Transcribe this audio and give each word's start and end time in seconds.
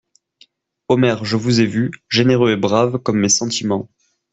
Omer, 0.87 1.17
je 1.25 1.35
vous 1.37 1.59
ai 1.61 1.67
vu, 1.67 1.91
généreux 2.09 2.49
et 2.53 2.57
brave 2.57 2.97
comme 2.97 3.19
mes 3.19 3.29
sentiments. 3.29 3.87